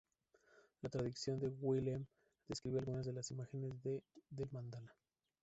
[0.81, 2.07] La traducción de Wilhelm
[2.47, 4.01] describe algunas de las imágenes del
[4.51, 4.95] mandala.